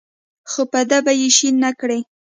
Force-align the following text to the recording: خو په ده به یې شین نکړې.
خو 0.51 0.61
په 0.71 0.81
ده 0.89 0.97
به 1.05 1.11
یې 1.19 1.27
شین 1.37 1.55
نکړې. 1.65 1.99